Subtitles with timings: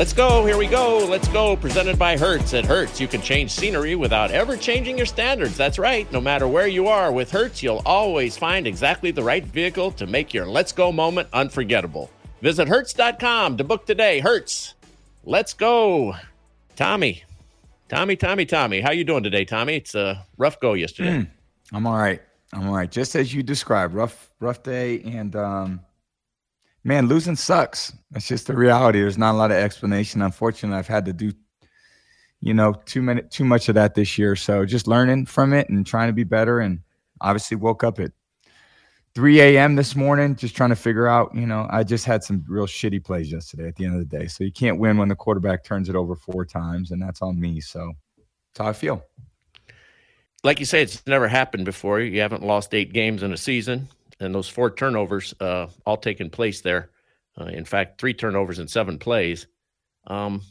[0.00, 0.46] Let's go.
[0.46, 1.06] Here we go.
[1.10, 1.56] Let's go.
[1.56, 2.54] Presented by Hertz.
[2.54, 5.58] At Hertz, you can change scenery without ever changing your standards.
[5.58, 6.10] That's right.
[6.10, 10.06] No matter where you are, with Hertz, you'll always find exactly the right vehicle to
[10.06, 12.10] make your let's go moment unforgettable.
[12.40, 14.20] Visit Hertz.com to book today.
[14.20, 14.72] Hertz.
[15.24, 16.14] Let's go.
[16.76, 17.22] Tommy.
[17.90, 18.80] Tommy, Tommy, Tommy.
[18.80, 19.76] How you doing today, Tommy?
[19.76, 21.18] It's a rough go yesterday.
[21.18, 21.28] Mm,
[21.74, 22.22] I'm all right.
[22.54, 22.90] I'm all right.
[22.90, 25.80] Just as you described, rough, rough day and um
[26.84, 27.92] man, losing sucks.
[28.10, 29.00] That's just the reality.
[29.00, 30.22] There's not a lot of explanation.
[30.22, 31.32] Unfortunately, I've had to do,
[32.40, 34.36] you know, too many, too much of that this year.
[34.36, 36.60] So just learning from it and trying to be better.
[36.60, 36.80] And
[37.20, 38.12] obviously, woke up at
[39.14, 39.74] 3 a.m.
[39.74, 41.34] this morning, just trying to figure out.
[41.34, 43.68] You know, I just had some real shitty plays yesterday.
[43.68, 45.96] At the end of the day, so you can't win when the quarterback turns it
[45.96, 47.60] over four times, and that's on me.
[47.60, 47.92] So
[48.52, 49.04] that's how I feel.
[50.42, 52.00] Like you say, it's never happened before.
[52.00, 53.88] You haven't lost eight games in a season
[54.20, 56.90] and those four turnovers uh, all taking place there.
[57.40, 59.46] Uh, in fact, three turnovers in seven plays.
[60.06, 60.42] Um,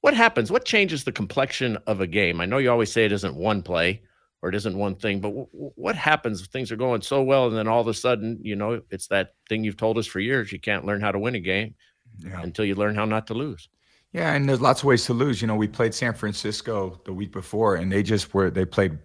[0.00, 0.50] what happens?
[0.50, 2.40] What changes the complexion of a game?
[2.40, 4.02] I know you always say it isn't one play
[4.42, 7.48] or it isn't one thing, but w- what happens if things are going so well
[7.48, 10.20] and then all of a sudden, you know, it's that thing you've told us for
[10.20, 11.74] years you can't learn how to win a game
[12.18, 12.40] yeah.
[12.42, 13.68] until you learn how not to lose.
[14.12, 15.42] Yeah, and there's lots of ways to lose.
[15.42, 18.98] You know, we played San Francisco the week before, and they just were they played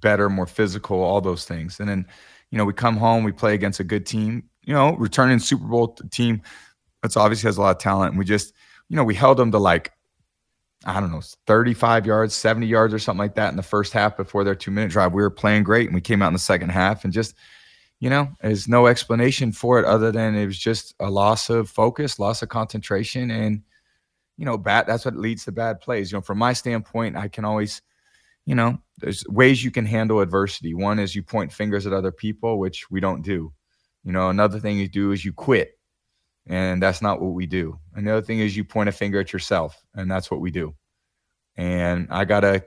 [0.00, 1.80] better, more physical, all those things.
[1.80, 2.06] And then
[2.56, 5.66] you know, we come home, we play against a good team, you know, returning Super
[5.66, 6.40] Bowl team
[7.02, 8.12] that's obviously has a lot of talent.
[8.12, 8.54] And we just,
[8.88, 9.92] you know, we held them to like,
[10.86, 14.16] I don't know, 35 yards, 70 yards or something like that in the first half
[14.16, 15.12] before their two minute drive.
[15.12, 17.34] We were playing great and we came out in the second half and just,
[18.00, 21.68] you know, there's no explanation for it other than it was just a loss of
[21.68, 23.30] focus, loss of concentration.
[23.30, 23.60] And,
[24.38, 26.10] you know, bad, that's what leads to bad plays.
[26.10, 27.82] You know, from my standpoint, I can always,
[28.46, 30.72] you know, there's ways you can handle adversity.
[30.72, 33.52] One is you point fingers at other people, which we don't do.
[34.04, 35.78] You know, another thing you do is you quit,
[36.46, 37.78] and that's not what we do.
[37.94, 40.74] Another thing is you point a finger at yourself, and that's what we do.
[41.56, 42.64] And I gotta,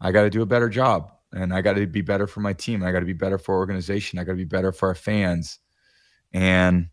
[0.00, 2.82] I gotta do a better job, and I gotta be better for my team.
[2.82, 4.18] I gotta be better for organization.
[4.18, 5.60] I gotta be better for our fans.
[6.32, 6.88] And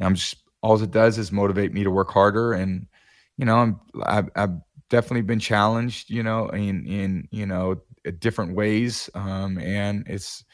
[0.00, 2.52] I'm just all it does is motivate me to work harder.
[2.52, 2.86] And
[3.36, 4.56] you know, I'm I've, I've
[4.90, 6.10] definitely been challenged.
[6.10, 7.80] You know, in in you know
[8.18, 9.10] different ways.
[9.14, 10.44] Um, and it's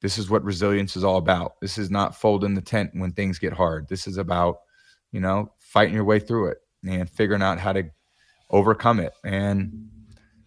[0.00, 1.60] this is what resilience is all about.
[1.60, 3.88] This is not folding the tent when things get hard.
[3.88, 4.60] This is about,
[5.12, 7.90] you know, fighting your way through it and figuring out how to
[8.48, 9.12] overcome it.
[9.24, 9.90] And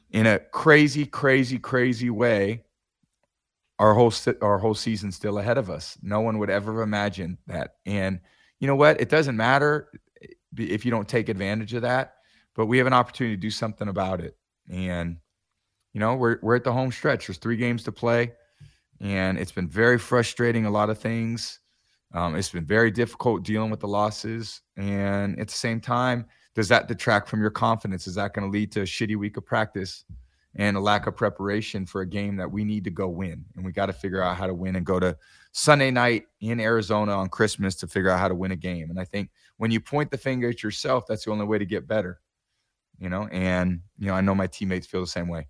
[0.10, 2.64] in a crazy, crazy, crazy way,
[3.80, 5.98] our whole our whole season's still ahead of us.
[6.02, 7.76] No one would ever imagine that.
[7.86, 8.20] And
[8.60, 9.02] you know what?
[9.02, 9.90] It doesn't matter
[10.58, 12.16] if you don't take advantage of that,
[12.56, 14.38] but we have an opportunity to do something about it.
[14.70, 15.18] And
[15.94, 17.28] you know, we're we're at the home stretch.
[17.28, 18.34] There's three games to play,
[19.00, 20.66] and it's been very frustrating.
[20.66, 21.60] A lot of things.
[22.14, 26.26] Um, it's been very difficult dealing with the losses, and at the same time,
[26.56, 28.08] does that detract from your confidence?
[28.08, 30.04] Is that going to lead to a shitty week of practice
[30.56, 33.46] and a lack of preparation for a game that we need to go win?
[33.56, 35.18] And we got to figure out how to win and go to
[35.52, 38.92] Sunday night in Arizona on Christmas to figure out how to win a game.
[38.92, 41.66] And I think when you point the finger at yourself, that's the only way to
[41.66, 42.20] get better.
[43.04, 45.48] You know, and you know, I know my teammates feel the same way.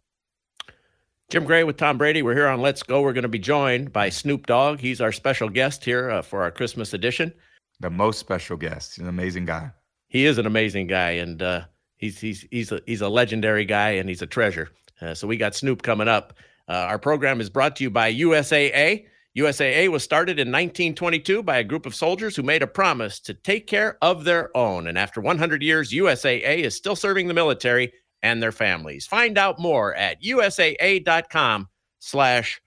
[1.30, 2.24] Jim Gray with Tom Brady.
[2.24, 3.04] We're here on Let's Go.
[3.04, 4.80] We're going to be joined by Snoop Dogg.
[4.80, 7.32] He's our special guest here uh, for our Christmas edition.
[7.80, 8.96] The most special guest.
[8.96, 9.70] He's an amazing guy.
[10.08, 11.62] He is an amazing guy, and uh,
[11.98, 14.70] he's he's he's a he's a legendary guy, and he's a treasure.
[15.00, 16.34] Uh, so we got Snoop coming up.
[16.68, 19.06] Uh, our program is brought to you by USAA.
[19.38, 23.34] USAA was started in 1922 by a group of soldiers who made a promise to
[23.34, 24.86] take care of their own.
[24.86, 29.08] And after 100 years, USAA is still serving the military and their families.
[29.08, 31.68] Find out more at usaa.com
[32.00, 32.62] slash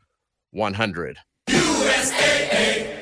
[0.51, 1.19] 100.
[1.49, 2.97] USAA.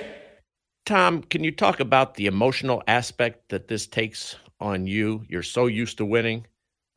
[0.85, 5.25] Tom, can you talk about the emotional aspect that this takes on you?
[5.29, 6.47] You're so used to winning,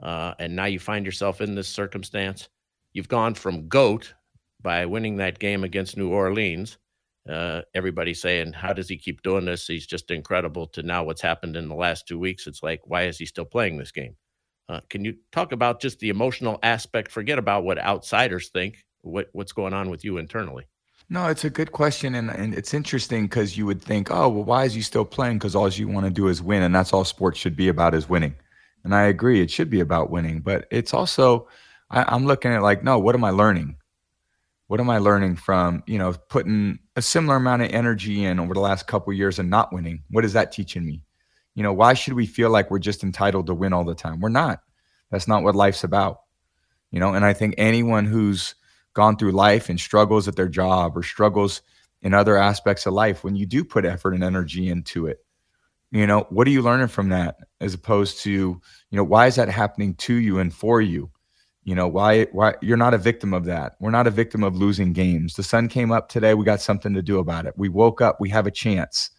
[0.03, 2.49] uh, and now you find yourself in this circumstance.
[2.91, 4.13] You've gone from GOAT
[4.61, 6.77] by winning that game against New Orleans.
[7.29, 9.67] Uh, everybody saying, How does he keep doing this?
[9.67, 10.67] He's just incredible.
[10.67, 13.45] To now, what's happened in the last two weeks, it's like, Why is he still
[13.45, 14.15] playing this game?
[14.69, 17.11] Uh, can you talk about just the emotional aspect?
[17.11, 18.85] Forget about what outsiders think.
[19.01, 20.65] What what's going on with you internally?
[21.09, 24.43] No, it's a good question, and, and it's interesting because you would think, oh, well,
[24.43, 25.37] why is he still playing?
[25.37, 27.95] Because all you want to do is win, and that's all sports should be about
[27.95, 28.35] is winning.
[28.83, 31.47] And I agree, it should be about winning, but it's also,
[31.89, 33.77] I, I'm looking at like, no, what am I learning?
[34.67, 38.53] What am I learning from you know putting a similar amount of energy in over
[38.53, 40.03] the last couple years and not winning?
[40.11, 41.03] What is that teaching me?
[41.55, 44.19] You know, why should we feel like we're just entitled to win all the time?
[44.19, 44.59] We're not.
[45.11, 46.19] That's not what life's about.
[46.91, 48.55] You know, and I think anyone who's
[48.93, 51.61] gone through life and struggles at their job or struggles
[52.01, 55.19] in other aspects of life, when you do put effort and energy into it,
[55.91, 58.61] You know, what are you learning from that as opposed to, you
[58.91, 61.09] know, why is that happening to you and for you?
[61.67, 63.75] You know, why why you're not a victim of that.
[63.79, 65.33] We're not a victim of losing games.
[65.33, 67.53] The sun came up today, we got something to do about it.
[67.57, 69.11] We woke up, we have a chance.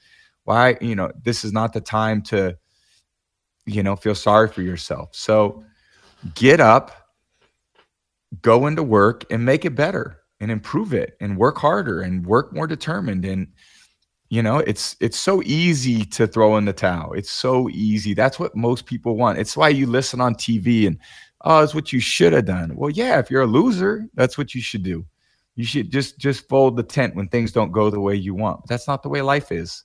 [0.45, 2.57] Why, you know, this is not the time to
[3.69, 5.11] you know, feel sorry for yourself.
[5.13, 5.63] So
[6.35, 6.91] get up,
[8.41, 12.53] go into work and make it better and improve it and work harder and work
[12.55, 13.49] more determined and
[14.31, 18.39] you know it's it's so easy to throw in the towel it's so easy that's
[18.39, 20.99] what most people want it's why you listen on tv and
[21.43, 22.75] oh it's what you should have done.
[22.77, 25.05] Well yeah if you're a loser that's what you should do.
[25.55, 28.61] You should just just fold the tent when things don't go the way you want.
[28.63, 29.85] But that's not the way life is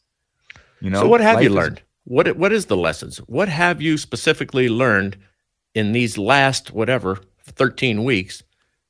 [0.83, 1.01] you know?
[1.01, 3.17] so what have you learned is, what what is the lessons?
[3.19, 5.17] What have you specifically learned
[5.73, 8.43] in these last whatever 13 weeks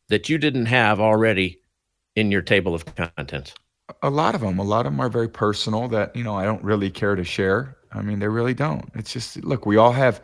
[0.10, 1.60] that you didn't have already
[2.16, 3.54] in your table of contents?
[4.02, 4.60] A lot of them.
[4.60, 7.24] A lot of them are very personal that, you know, I don't really care to
[7.24, 7.78] share.
[7.92, 8.90] I mean, they really don't.
[8.96, 10.22] It's just, look, we all have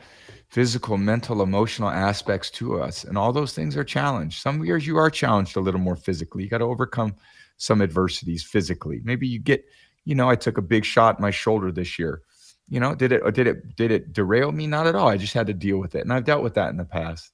[0.50, 4.42] physical, mental, emotional aspects to us, and all those things are challenged.
[4.42, 6.44] Some years you are challenged a little more physically.
[6.44, 7.16] You got to overcome
[7.58, 9.02] some adversities physically.
[9.04, 9.66] Maybe you get,
[10.06, 12.22] you know, I took a big shot in my shoulder this year.
[12.68, 14.68] You know, did it did it did it derail me?
[14.68, 15.08] Not at all.
[15.08, 17.32] I just had to deal with it, and I've dealt with that in the past.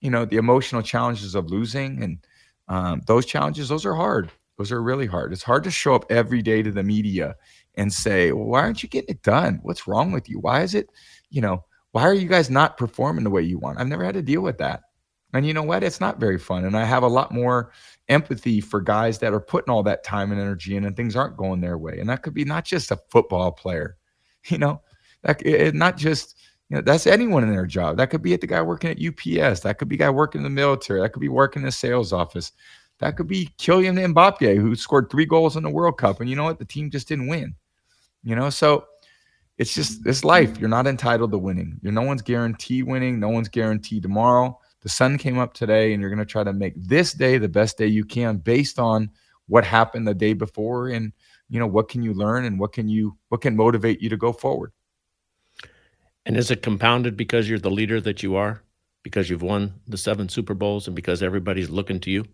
[0.00, 2.18] You know, the emotional challenges of losing and
[2.68, 4.30] um, those challenges, those are hard
[4.60, 5.32] those are really hard.
[5.32, 7.34] It's hard to show up every day to the media
[7.76, 9.58] and say, well, why aren't you getting it done?
[9.62, 10.38] What's wrong with you?
[10.38, 10.90] Why is it,
[11.30, 13.78] you know, why are you guys not performing the way you want?
[13.78, 14.82] I've never had to deal with that.
[15.32, 15.84] And you know what?
[15.84, 16.64] It's not very fun.
[16.64, 17.72] And I have a lot more
[18.08, 21.36] empathy for guys that are putting all that time and energy in and things aren't
[21.36, 22.00] going their way.
[22.00, 23.96] And that could be not just a football player,
[24.46, 24.82] you know,
[25.22, 26.36] that it, not just,
[26.68, 27.96] you know, that's anyone in their job.
[27.96, 29.60] That could be at the guy working at UPS.
[29.60, 31.00] That could be guy working in the military.
[31.00, 32.52] That could be working in the sales office.
[32.98, 36.20] That could be Kylian Mbappe, who scored three goals in the World Cup.
[36.20, 36.58] And you know what?
[36.58, 37.54] The team just didn't win.
[38.22, 38.84] You know, so
[39.60, 40.58] it's just it's life.
[40.58, 41.78] You're not entitled to winning.
[41.82, 43.20] You're no one's guaranteed winning.
[43.20, 44.58] No one's guaranteed tomorrow.
[44.80, 47.46] The sun came up today, and you're going to try to make this day the
[47.46, 49.10] best day you can based on
[49.48, 51.12] what happened the day before and
[51.50, 54.16] you know what can you learn and what can you what can motivate you to
[54.16, 54.70] go forward
[56.24, 58.62] and is it compounded because you're the leader that you are
[59.02, 62.24] because you've won the seven super bowls and because everybody's looking to you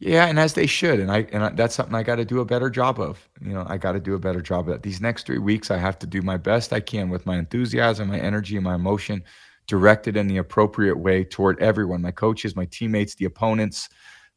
[0.00, 2.44] yeah, and as they should, and I and that's something I got to do a
[2.44, 3.28] better job of.
[3.42, 4.82] You know, I got to do a better job of that.
[4.82, 8.08] These next three weeks, I have to do my best I can with my enthusiasm,
[8.08, 9.22] my energy, and my emotion,
[9.66, 13.90] directed in the appropriate way toward everyone, my coaches, my teammates, the opponents,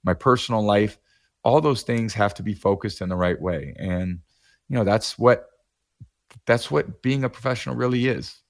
[0.04, 0.98] my personal life.
[1.46, 4.20] All those things have to be focused in the right way, and
[4.68, 5.48] you know that's what
[6.46, 8.42] that's what being a professional really is,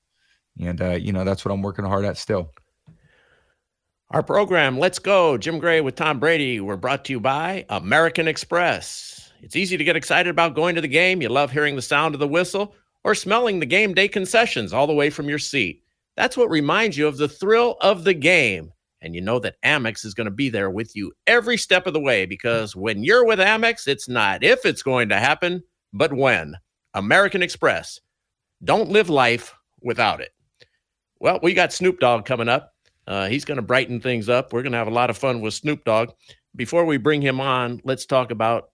[0.60, 2.52] and uh, you know that's what I'm working hard at still.
[4.12, 8.28] Our program, Let's Go, Jim Gray with Tom Brady, we're brought to you by American
[8.28, 9.32] Express.
[9.42, 11.22] It's easy to get excited about going to the game.
[11.22, 14.86] You love hearing the sound of the whistle or smelling the game day concessions all
[14.86, 15.84] the way from your seat.
[16.16, 18.72] That's what reminds you of the thrill of the game.
[19.02, 21.94] And you know that Amex is going to be there with you every step of
[21.94, 26.14] the way because when you're with Amex, it's not if it's going to happen, but
[26.14, 26.56] when.
[26.94, 28.00] American Express.
[28.64, 30.30] Don't live life without it.
[31.20, 32.73] Well, we got Snoop Dogg coming up.
[33.08, 34.54] Uh, he's going to brighten things up.
[34.54, 36.12] We're going to have a lot of fun with Snoop Dogg.
[36.56, 38.70] Before we bring him on, let's talk about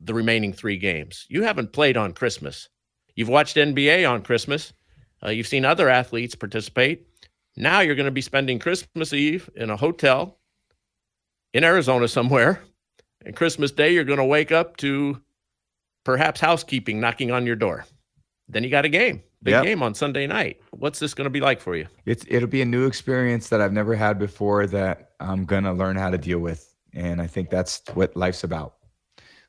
[0.00, 1.26] the remaining three games.
[1.28, 2.68] You haven't played on Christmas.
[3.14, 4.72] You've watched NBA on Christmas.
[5.24, 7.06] Uh, you've seen other athletes participate.
[7.56, 10.38] Now you're going to be spending Christmas Eve in a hotel
[11.52, 12.62] in Arizona somewhere.
[13.24, 15.20] And Christmas Day, you're going to wake up to
[16.04, 17.84] perhaps housekeeping knocking on your door.
[18.48, 19.64] Then you got a game big yep.
[19.64, 20.60] game on Sunday night.
[20.70, 21.86] What's this going to be like for you?
[22.06, 25.72] It's it'll be a new experience that I've never had before that I'm going to
[25.72, 28.74] learn how to deal with, and I think that's what life's about.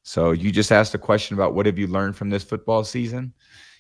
[0.04, 3.34] So you just asked a question about what have you learned from this football season?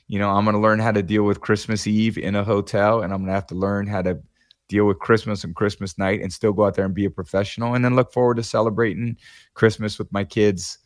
[0.07, 3.01] You know, I'm going to learn how to deal with Christmas Eve in a hotel,
[3.01, 4.19] and I'm going to have to learn how to
[4.67, 7.75] deal with Christmas and Christmas night, and still go out there and be a professional,
[7.75, 9.17] and then look forward to celebrating
[9.53, 10.79] Christmas with my kids.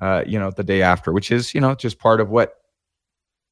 [0.00, 2.59] Uh, you know, the day after, which is you know just part of what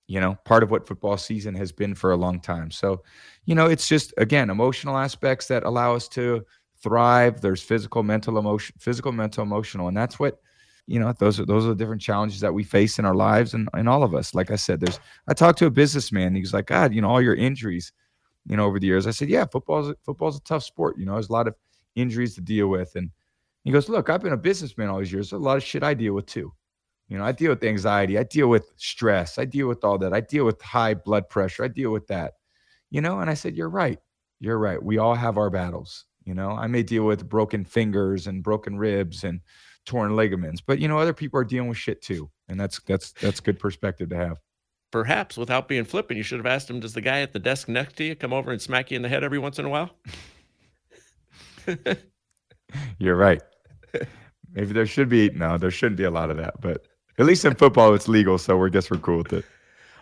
[0.09, 2.71] you know, part of what football season has been for a long time.
[2.71, 3.03] So,
[3.45, 6.45] you know, it's just again emotional aspects that allow us to
[6.83, 7.41] thrive.
[7.41, 10.41] There's physical, mental, emotion, physical, mental, emotional, and that's what
[10.87, 11.13] you know.
[11.13, 13.87] Those are those are the different challenges that we face in our lives and in
[13.87, 14.35] all of us.
[14.35, 14.99] Like I said, there's.
[15.29, 16.35] I talked to a businessman.
[16.35, 17.93] He's like, God, you know, all your injuries,
[18.47, 19.07] you know, over the years.
[19.07, 20.99] I said, Yeah, football's football's a tough sport.
[20.99, 21.55] You know, there's a lot of
[21.97, 23.11] injuries to deal with, and
[23.65, 25.31] he goes, Look, I've been a businessman all these years.
[25.31, 26.53] There's a lot of shit I deal with too.
[27.09, 28.19] You know, I deal with anxiety.
[28.19, 29.39] I deal with stress.
[29.39, 30.13] I deal with all that.
[30.13, 31.65] I deal with high blood pressure.
[31.65, 32.35] I deal with that.
[32.91, 33.99] You know, and I said, You're right.
[34.41, 34.83] You're right.
[34.83, 36.05] We all have our battles.
[36.25, 39.41] You know, I may deal with broken fingers and broken ribs and
[39.87, 42.31] torn ligaments, but you know, other people are dealing with shit too.
[42.49, 44.39] And that's that's that's good perspective to have.
[44.91, 47.69] perhaps without being flippant, you should have asked him, does the guy at the desk
[47.69, 49.69] next to you come over and smack you in the head every once in a
[49.69, 49.91] while?
[52.99, 53.43] You're right.
[54.53, 56.87] Maybe there should be no, there shouldn't be a lot of that, but
[57.19, 59.45] at least in football it's legal, so we guess we're cool with it.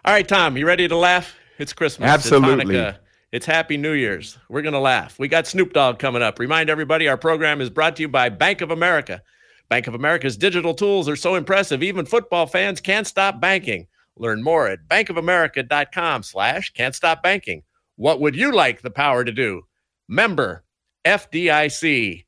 [0.05, 1.35] All right, Tom, you ready to laugh?
[1.59, 2.09] It's Christmas.
[2.09, 2.77] Absolutely.
[2.77, 2.99] It's,
[3.33, 4.39] it's Happy New Year's.
[4.49, 5.19] We're gonna laugh.
[5.19, 6.39] We got Snoop Dogg coming up.
[6.39, 9.23] Remind everybody our program is brought to you by Bank of America.
[9.69, 13.89] Bank of America's digital tools are so impressive, even football fans can't stop banking.
[14.17, 17.63] Learn more at bankofamerica.com slash can't stop banking.
[17.97, 19.63] What would you like the power to do?
[20.09, 20.65] Member
[21.05, 22.25] FDIC.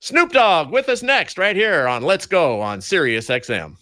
[0.00, 3.76] Snoop Dogg with us next, right here on Let's Go on Sirius XM.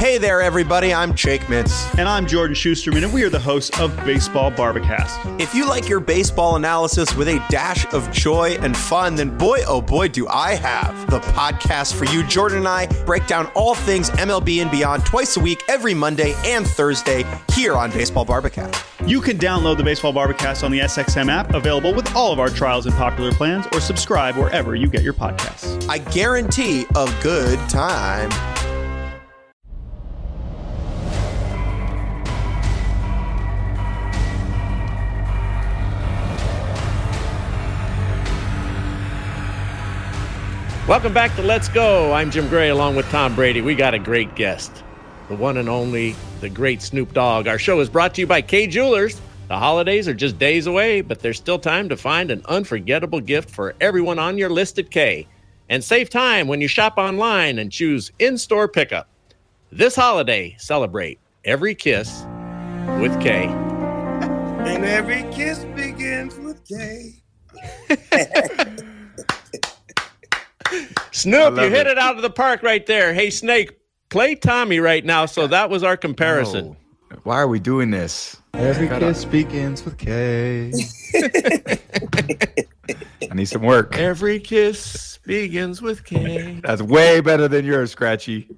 [0.00, 0.94] Hey there, everybody.
[0.94, 1.98] I'm Jake Mintz.
[1.98, 5.20] And I'm Jordan Shusterman, and we are the hosts of Baseball Bar-B-Cast.
[5.38, 9.60] If you like your baseball analysis with a dash of joy and fun, then boy,
[9.68, 12.26] oh boy, do I have the podcast for you.
[12.26, 16.32] Jordan and I break down all things MLB and beyond twice a week, every Monday
[16.46, 18.82] and Thursday, here on Baseball Bar-B-Cast.
[19.06, 22.48] You can download the Baseball Bar-B-Cast on the SXM app, available with all of our
[22.48, 25.86] trials and popular plans, or subscribe wherever you get your podcasts.
[25.90, 28.30] I guarantee a good time.
[40.90, 42.12] Welcome back to Let's Go.
[42.12, 43.60] I'm Jim Gray along with Tom Brady.
[43.60, 44.82] We got a great guest,
[45.28, 47.46] the one and only, the great Snoop Dogg.
[47.46, 49.20] Our show is brought to you by Kay Jewelers.
[49.46, 53.50] The holidays are just days away, but there's still time to find an unforgettable gift
[53.50, 55.28] for everyone on your list at Kay.
[55.68, 59.06] And save time when you shop online and choose in store pickup.
[59.70, 62.24] This holiday, celebrate every kiss
[62.98, 63.44] with Kay.
[63.46, 67.22] and every kiss begins with Kay.
[71.12, 71.92] Snoop, you hit it.
[71.92, 73.12] it out of the park right there.
[73.12, 75.26] Hey, Snake, play Tommy right now.
[75.26, 76.76] So that was our comparison.
[77.12, 78.36] Oh, why are we doing this?
[78.54, 80.72] Every Gotta- kiss begins with Kay.
[83.30, 83.96] I need some work.
[83.96, 86.60] Every kiss begins with Kay.
[86.62, 88.48] That's way better than yours, Scratchy.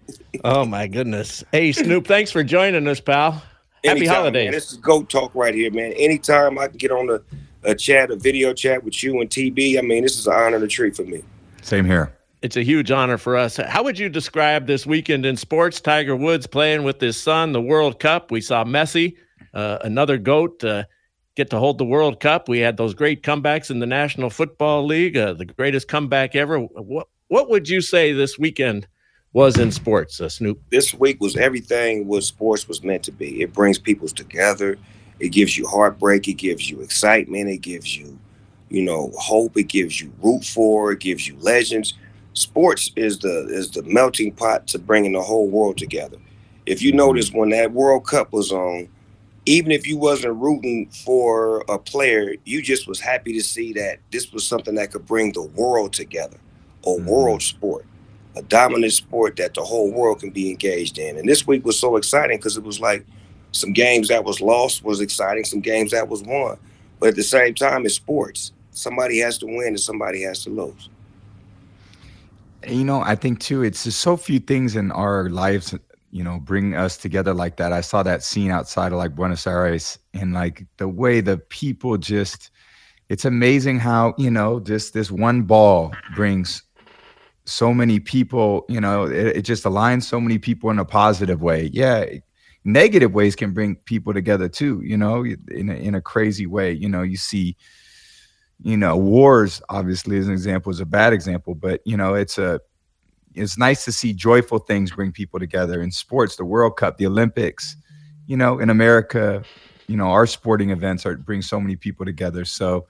[0.44, 1.44] Oh my goodness.
[1.52, 3.32] Hey, Snoop, thanks for joining us, pal.
[3.32, 4.46] Happy Anytime, holidays.
[4.46, 4.52] Man.
[4.52, 5.92] This is Goat Talk right here, man.
[5.94, 7.20] Anytime I can get on a,
[7.64, 10.56] a chat, a video chat with you and TB, I mean, this is an honor
[10.56, 11.22] and a treat for me.
[11.62, 12.12] Same here.
[12.42, 13.56] It's a huge honor for us.
[13.56, 15.80] How would you describe this weekend in sports?
[15.80, 18.30] Tiger Woods playing with his son, the World Cup.
[18.30, 19.16] We saw Messi,
[19.54, 20.84] uh, another GOAT, uh,
[21.36, 22.48] get to hold the World Cup.
[22.48, 26.58] We had those great comebacks in the National Football League, uh, the greatest comeback ever.
[26.58, 28.88] What, what would you say this weekend
[29.32, 30.60] was in sports, uh, Snoop?
[30.70, 33.40] This week was everything what sports was meant to be.
[33.40, 34.78] It brings people together.
[35.20, 36.26] It gives you heartbreak.
[36.26, 37.48] It gives you excitement.
[37.48, 38.18] It gives you,
[38.72, 39.56] you know, hope.
[39.56, 40.92] It gives you root for.
[40.92, 41.94] It gives you legends.
[42.32, 46.16] Sports is the is the melting pot to bringing the whole world together.
[46.64, 48.88] If you notice when that World Cup was on,
[49.44, 53.98] even if you wasn't rooting for a player, you just was happy to see that
[54.10, 56.38] this was something that could bring the world together,
[56.84, 57.04] a Mhm.
[57.04, 57.84] world sport,
[58.36, 61.18] a dominant sport that the whole world can be engaged in.
[61.18, 63.04] And this week was so exciting because it was like
[63.50, 66.56] some games that was lost was exciting, some games that was won.
[67.00, 68.52] But at the same time, it's sports.
[68.72, 70.88] Somebody has to win and somebody has to lose.
[72.66, 75.74] You know, I think too, it's just so few things in our lives,
[76.10, 77.72] you know, bring us together like that.
[77.72, 81.96] I saw that scene outside of like Buenos Aires and like the way the people
[81.98, 82.50] just,
[83.08, 86.62] it's amazing how, you know, this, this one ball brings
[87.44, 91.42] so many people, you know, it, it just aligns so many people in a positive
[91.42, 91.68] way.
[91.72, 92.06] Yeah.
[92.64, 96.72] Negative ways can bring people together too, you know, in a, in a crazy way.
[96.72, 97.56] You know, you see,
[98.62, 102.38] you know wars obviously as an example is a bad example but you know it's
[102.38, 102.60] a
[103.34, 107.06] it's nice to see joyful things bring people together in sports the world cup the
[107.06, 107.76] olympics
[108.26, 109.42] you know in america
[109.92, 112.44] you know our sporting events are bring so many people together.
[112.44, 112.86] So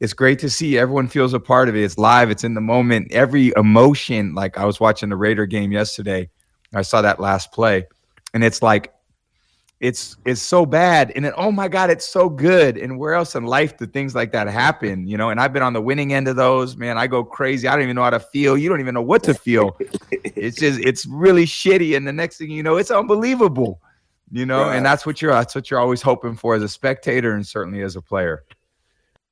[0.00, 1.82] it's great to see everyone feels a part of it.
[1.82, 3.12] It's live it's in the moment.
[3.12, 6.30] Every emotion like i was watching the raider game yesterday
[6.74, 7.86] i saw that last play
[8.34, 8.92] and it's like
[9.80, 13.36] it's it's so bad and then oh my god it's so good and where else
[13.36, 16.12] in life do things like that happen you know and i've been on the winning
[16.12, 18.68] end of those man i go crazy i don't even know how to feel you
[18.68, 19.76] don't even know what to feel
[20.10, 23.80] it's just it's really shitty and the next thing you know it's unbelievable
[24.32, 24.76] you know Right.
[24.76, 27.82] and that's what you're that's what you're always hoping for as a spectator and certainly
[27.82, 28.44] as a player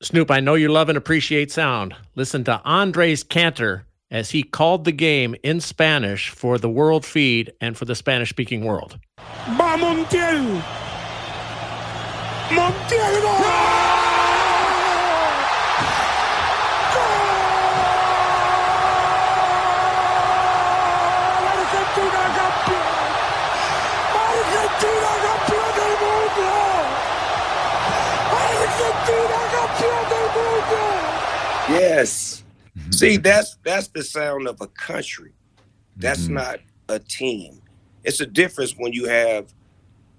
[0.02, 1.96] Snoop, I know you love and appreciate sound.
[2.16, 7.50] Listen to Andres Cantor as he called the game in Spanish for the world feed
[7.62, 8.98] and for the Spanish speaking world.
[9.56, 10.62] Va Montiel.
[12.50, 13.86] Montiel ¡No!
[31.68, 32.44] Yes.
[32.76, 32.92] Mm-hmm.
[32.92, 35.32] See, that's that's the sound of a country.
[35.96, 36.34] That's mm-hmm.
[36.34, 37.60] not a team.
[38.06, 39.52] It's a difference when you have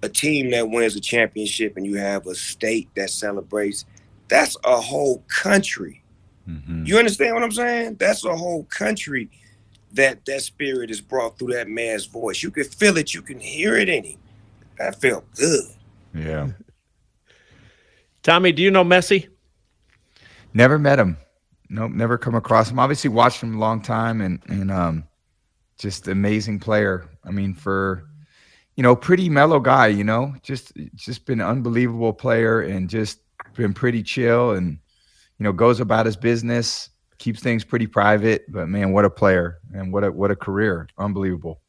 [0.04, 3.86] a team that wins a championship and you have a state that celebrates.
[4.28, 6.04] That's a whole country.
[6.48, 6.86] Mhm.
[6.86, 7.96] You understand what I'm saying?
[7.96, 9.30] That's a whole country
[9.94, 12.44] that that spirit is brought through that man's voice.
[12.44, 14.20] You can feel it, you can hear it in him.
[14.78, 15.64] That felt good.
[16.14, 16.50] Yeah.
[18.24, 19.30] Tommy, do you know Messi?
[20.54, 21.18] Never met him.
[21.70, 22.80] Nope, never come across him.
[22.80, 25.07] Obviously watched him a long time and and um
[25.78, 27.10] just amazing player.
[27.24, 28.04] I mean, for
[28.76, 33.20] you know, pretty mellow guy, you know, just just been an unbelievable player and just
[33.56, 34.80] been pretty chill and
[35.40, 39.60] you know, goes about his business, keeps things pretty private, but man, what a player
[39.74, 40.88] and what a what a career.
[40.98, 41.62] Unbelievable.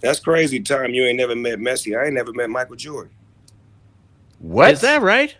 [0.00, 0.90] That's crazy, Tom.
[0.90, 1.98] You ain't never met Messi.
[1.98, 3.12] I ain't never met Michael Jordan.
[4.38, 4.72] What?
[4.72, 5.34] Is that right?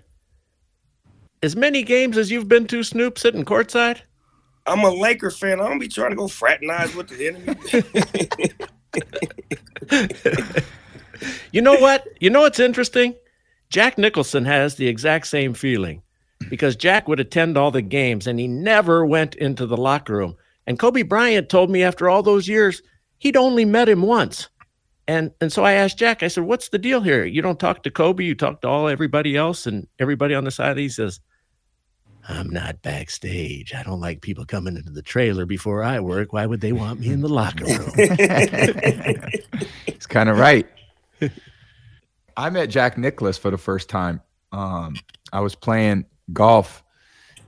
[1.42, 4.00] As many games as you've been to, Snoop, sitting courtside?
[4.66, 5.60] I'm a Laker fan.
[5.60, 8.52] I don't be trying to go fraternize with the enemy.
[11.52, 12.06] You know what?
[12.20, 13.14] You know what's interesting?
[13.70, 16.02] Jack Nicholson has the exact same feeling
[16.50, 20.36] because Jack would attend all the games and he never went into the locker room.
[20.66, 22.82] And Kobe Bryant told me after all those years,
[23.18, 24.48] he'd only met him once.
[25.08, 27.24] And and so I asked Jack, I said, What's the deal here?
[27.24, 30.50] You don't talk to Kobe, you talk to all everybody else, and everybody on the
[30.50, 30.76] side.
[30.78, 31.20] He says,
[32.28, 33.72] I'm not backstage.
[33.74, 36.32] I don't like people coming into the trailer before I work.
[36.32, 37.92] Why would they want me in the locker room?
[39.86, 40.66] He's kind of right.
[42.36, 44.20] I met Jack Nicklaus for the first time.
[44.52, 44.96] Um,
[45.32, 46.82] I was playing golf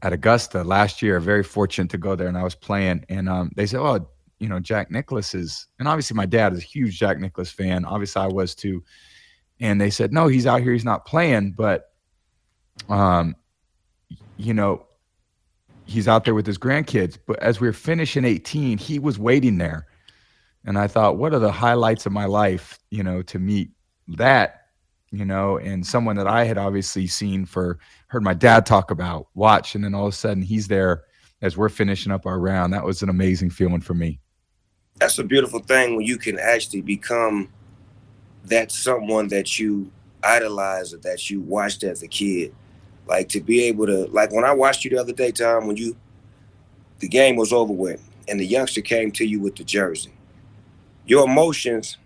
[0.02, 1.18] at Augusta last year.
[1.20, 4.48] Very fortunate to go there, and I was playing, and um, they said, "Oh, you
[4.48, 7.84] know, Jack Nicklaus is," and obviously my dad is a huge Jack Nicklaus fan.
[7.84, 8.82] Obviously, I was too.
[9.60, 10.72] And they said, "No, he's out here.
[10.72, 11.90] He's not playing, but,
[12.88, 13.34] um,
[14.38, 14.86] you know,
[15.84, 19.58] he's out there with his grandkids." But as we were finishing 18, he was waiting
[19.58, 19.86] there.
[20.64, 23.70] And I thought, what are the highlights of my life, you know, to meet
[24.08, 24.66] that,
[25.10, 29.28] you know, and someone that I had obviously seen for, heard my dad talk about,
[29.34, 31.04] watch, and then all of a sudden he's there
[31.40, 32.72] as we're finishing up our round.
[32.72, 34.20] That was an amazing feeling for me.
[34.96, 37.48] That's a beautiful thing when you can actually become
[38.44, 39.90] that someone that you
[40.22, 42.52] idolize or that you watched as a kid.
[43.08, 45.76] Like to be able to, like when I watched you the other day, Tom, when
[45.76, 45.96] you,
[47.00, 50.12] the game was over with and the youngster came to you with the jersey,
[51.06, 51.96] your emotions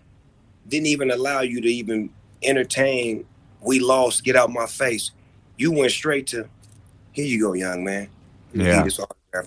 [0.67, 2.09] didn't even allow you to even
[2.41, 3.25] entertain,
[3.61, 5.11] we lost, get out my face.
[5.57, 6.47] You went straight to,
[7.11, 8.09] here you go, young man.
[8.49, 8.83] Let me give Yeah.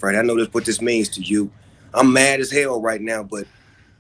[0.03, 0.17] right?
[0.17, 1.51] I know this what this means to you.
[1.95, 3.47] I'm mad as hell right now, but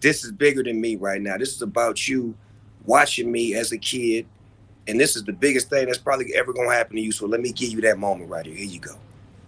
[0.00, 1.38] this is bigger than me right now.
[1.38, 2.34] This is about you
[2.84, 4.26] watching me as a kid,
[4.88, 7.12] and this is the biggest thing that's probably ever gonna happen to you.
[7.12, 8.54] So let me give you that moment right here.
[8.54, 8.96] Here you go.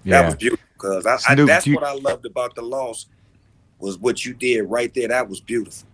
[0.05, 0.23] Yeah.
[0.23, 3.07] That was beautiful because I, I, that's what I loved about the loss
[3.79, 5.09] was what you did right there.
[5.09, 5.87] That was beautiful.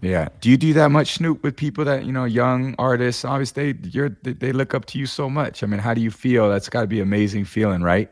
[0.00, 0.28] Yeah.
[0.40, 3.24] Do you do that much, Snoop, with people that, you know, young artists?
[3.24, 5.62] Obviously, they, you're, they, they look up to you so much.
[5.62, 6.50] I mean, how do you feel?
[6.50, 8.10] That's got to be an amazing feeling, right?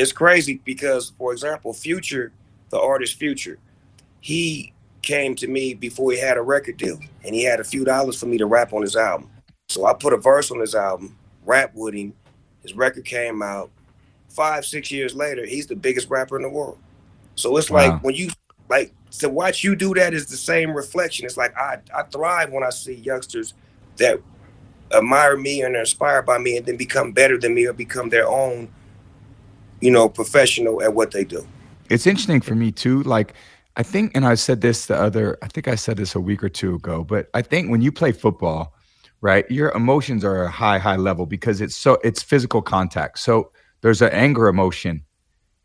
[0.00, 2.32] it's crazy because, for example, Future,
[2.70, 3.58] the artist Future,
[4.20, 7.84] he came to me before he had a record deal, and he had a few
[7.84, 9.30] dollars for me to rap on his album.
[9.70, 12.12] So I put a verse on his album, rap with him.
[12.62, 13.70] His record came out.
[14.28, 16.76] Five, six years later, he's the biggest rapper in the world.
[17.36, 17.76] So it's Wow.
[17.78, 18.30] like when you
[18.68, 21.24] like to watch you do that is the same reflection.
[21.24, 23.54] It's like I I thrive when I see youngsters
[23.98, 24.20] that
[24.92, 28.08] admire me and are inspired by me and then become better than me or become
[28.08, 28.68] their own,
[29.80, 31.46] you know, professional at what they do.
[31.88, 33.02] it's interesting for me too.
[33.04, 33.34] Like,
[33.76, 36.42] I think, and I said this the other, I think I said this a week
[36.42, 38.74] or two ago, but I think when you play football,
[39.20, 43.18] right, your emotions are a high, high level because it's so it's physical contact.
[43.18, 45.04] So there's an anger emotion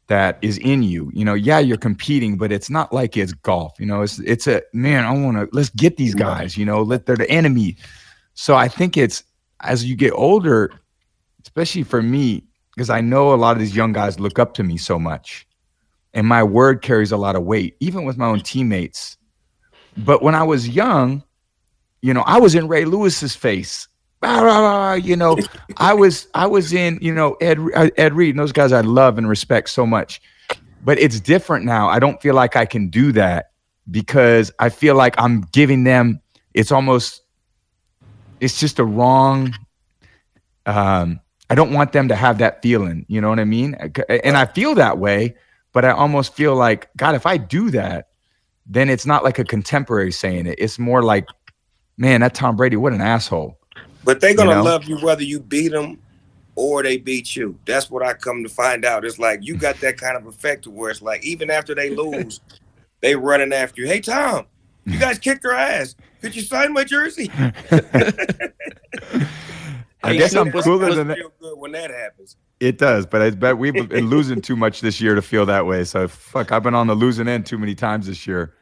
[0.07, 1.11] that is in you.
[1.13, 3.73] You know, yeah, you're competing, but it's not like it's golf.
[3.79, 5.05] You know, it's it's a man.
[5.05, 6.57] I want to let's get these guys.
[6.57, 7.77] You know, let they're the enemy.
[8.33, 9.23] So I think it's
[9.61, 10.71] as you get older,
[11.41, 12.43] especially for me,
[12.75, 15.47] because I know a lot of these young guys look up to me so much
[16.15, 19.17] and my word carries a lot of weight, even with my own teammates.
[19.97, 21.21] But when I was young,
[22.05, 23.87] you know, I was in Ray Lewis's face.
[24.21, 25.37] You know,
[25.77, 28.81] I was I was in you know Ed uh, Ed Reed and those guys I
[28.81, 30.21] love and respect so much.
[30.83, 31.89] But it's different now.
[31.89, 33.51] I don't feel like I can do that
[33.89, 36.21] because I feel like I'm giving them.
[36.53, 37.21] It's almost.
[38.39, 39.53] It's just a wrong.
[40.65, 43.05] Um, I don't want them to have that feeling.
[43.07, 43.75] You know what I mean?
[44.23, 45.35] And I feel that way
[45.75, 48.07] but I almost feel like, God, if I do that,
[48.65, 50.55] then it's not like a contemporary saying it.
[50.57, 51.25] It's more like,
[51.97, 53.57] man, that Tom Brady, what an asshole.
[54.03, 54.57] But they're gonna You know?
[54.63, 55.99] love you whether you beat them
[56.55, 57.57] or they beat you.
[57.65, 59.05] That's what I come to find out.
[59.05, 62.39] It's like you got that kind of effect where it's like even after they lose,
[63.01, 63.87] they running after you.
[63.87, 64.45] Hey Tom,
[64.89, 65.95] you guys kicked their ass.
[66.21, 67.31] Could you sign my jersey?
[70.03, 71.17] I Hey, guess I'm cooler than that.
[71.41, 72.37] good when that happens.
[72.59, 75.65] It does, but I bet we've been losing too much this year to feel that
[75.65, 75.83] way.
[75.83, 78.53] So fuck, I've been on the losing end too many times this year.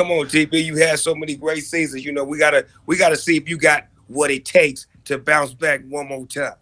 [0.00, 2.06] Come on, TB, you had so many great seasons.
[2.06, 5.52] You know we gotta we gotta see if you got what it takes to bounce
[5.52, 6.54] back one more time.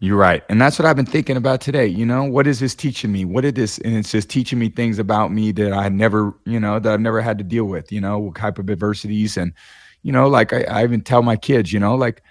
[0.00, 0.44] You're right.
[0.50, 1.86] And that's what I've been thinking about today.
[1.86, 3.24] You know, what is this teaching me?
[3.24, 6.60] What did this, and it's just teaching me things about me that I never, you
[6.60, 9.38] know, that I've never had to deal with, you know, what type of adversities.
[9.38, 9.54] And,
[10.02, 12.22] you know, like I, I even tell my kids, you know, like,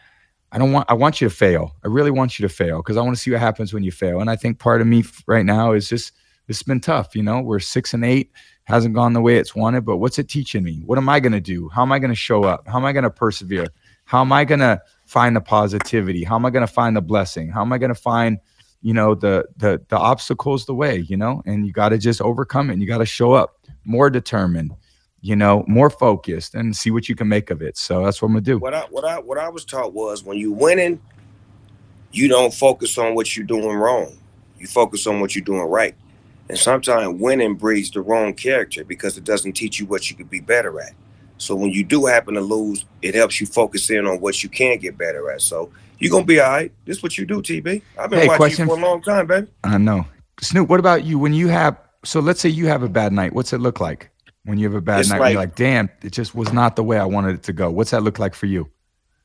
[0.51, 1.75] I don't want, I want you to fail.
[1.83, 3.91] I really want you to fail because I want to see what happens when you
[3.91, 4.21] fail.
[4.21, 6.11] And I think part of me right now is just,
[6.47, 7.15] it's been tough.
[7.15, 8.31] You know, we're six and eight,
[8.71, 10.81] hasn't gone the way it's wanted, but what's it teaching me?
[10.85, 11.69] What am I going to do?
[11.69, 12.67] How am I going to show up?
[12.67, 13.67] How am I going to persevere?
[14.05, 16.23] How am I going to find the positivity?
[16.23, 17.49] How am I going to find the blessing?
[17.49, 18.39] How am I going to find,
[18.81, 21.43] you know, the the the obstacles the way, you know?
[21.45, 22.73] And you got to just overcome it.
[22.73, 24.71] And you got to show up more determined,
[25.21, 27.77] you know, more focused and see what you can make of it.
[27.77, 28.57] So that's what I'm going to do.
[28.59, 31.01] What I what I what I was taught was when you winning,
[32.11, 34.17] you don't focus on what you're doing wrong.
[34.57, 35.95] You focus on what you're doing right.
[36.51, 40.29] And sometimes winning breeds the wrong character because it doesn't teach you what you could
[40.29, 40.91] be better at.
[41.37, 44.49] So when you do happen to lose, it helps you focus in on what you
[44.49, 45.41] can get better at.
[45.41, 46.71] So you're gonna be all right.
[46.83, 47.81] This is what you do, TB.
[47.97, 49.47] I've been Hey, watching question you for a long time, baby.
[49.63, 50.05] I know.
[50.41, 53.31] Snoop, what about you when you have so let's say you have a bad night.
[53.31, 54.09] What's it look like
[54.43, 55.19] when you have a bad It's night?
[55.21, 57.53] when you're like- like, damn, it just was not the way I wanted it to
[57.53, 57.71] go.
[57.71, 58.69] What's that look like for you?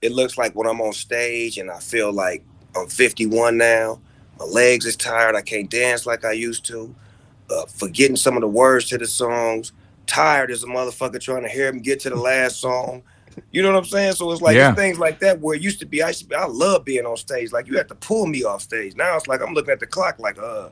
[0.00, 2.44] It looks like when I'm on stage and I feel like
[2.76, 3.98] I'm 51 now.
[4.38, 5.34] My legs is tired.
[5.34, 6.94] I can't dance like I used to.
[7.50, 9.72] Uh, forgetting some of the words to the songs.
[10.06, 13.02] Tired as a motherfucker trying to hear him get to the last song.
[13.50, 14.12] You know what I'm saying?
[14.14, 14.70] So it's like Yeah.
[14.70, 16.02] it's things like that where it used to be.
[16.02, 17.52] I used to be, I love being on stage.
[17.52, 18.94] Like you have to pull me off stage.
[18.96, 20.68] Now it's like I'm looking at the clock like uh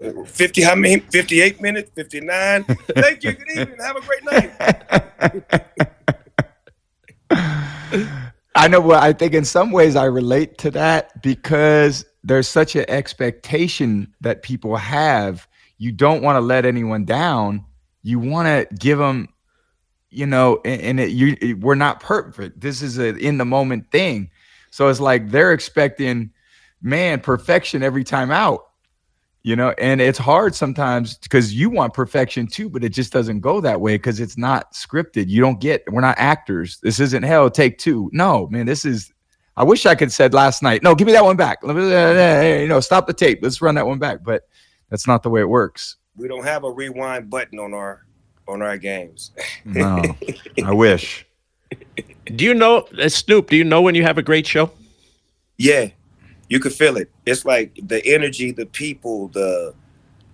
[0.26, 5.66] 50 how many 58 minutes 59 thank you good evening have a great night
[8.54, 12.74] I know what I think in some ways I relate to that because there's such
[12.76, 15.46] an expectation that people have.
[15.78, 17.64] You don't want to let anyone down.
[18.02, 19.28] You want to give them,
[20.10, 22.60] you know, and, and it, you it- we're not perfect.
[22.60, 24.30] This is a in the moment thing.
[24.70, 26.30] So it's like they're expecting,
[26.82, 28.62] man, perfection every time out.
[29.42, 33.40] You know, and it's hard sometimes because you want perfection too, but it just doesn't
[33.40, 35.28] go that way because it's not scripted.
[35.28, 36.80] You don't get, we're not actors.
[36.82, 38.10] This isn't hell, take two.
[38.12, 39.12] No, man, this is,
[39.56, 41.58] I wish I could said last night, no, give me that one back.
[41.62, 43.38] You know, stop the tape.
[43.40, 44.24] Let's run that one back.
[44.24, 44.48] But
[44.90, 45.96] that's not the way it works.
[46.16, 48.04] we don't have a rewind button on our
[48.48, 49.32] on our games
[49.64, 50.02] No,
[50.64, 51.26] I wish.
[52.26, 53.50] Do you know, uh, Snoop?
[53.50, 54.70] Do you know when you have a great show?
[55.58, 55.88] Yeah,
[56.48, 57.10] you can feel it.
[57.24, 59.74] It's like the energy, the people, the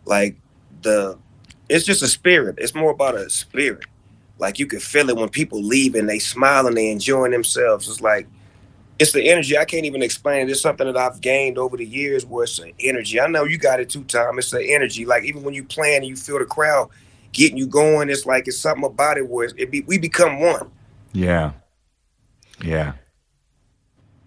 [0.05, 0.37] like
[0.83, 1.19] the.
[1.71, 2.57] It's just a spirit.
[2.59, 3.85] It's more about a spirit.
[4.39, 7.89] Like you can feel it when people leave and they smile and they enjoying themselves.
[7.89, 8.27] It's like
[9.03, 9.59] it's the energy.
[9.59, 10.51] I can't even explain it.
[10.51, 13.21] It's something that I've gained over the years where it's an energy.
[13.21, 14.39] I know you got it too, Tom.
[14.39, 15.05] It's the energy.
[15.05, 16.89] Like even when you playing and you feel the crowd
[17.33, 20.71] getting you going, it's like it's something about it where it be, we become one.
[21.13, 21.53] Yeah.
[22.63, 22.93] Yeah.